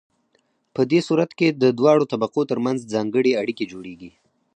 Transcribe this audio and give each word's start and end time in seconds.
په 0.75 0.81
دې 0.91 0.99
صورت 1.07 1.31
کې 1.39 1.47
د 1.61 1.63
دواړو 1.79 2.03
طبقو 2.11 2.41
ترمنځ 2.51 2.79
ځانګړې 2.93 3.31
اړیکې 3.41 3.65
جوړیږي. 3.71 4.11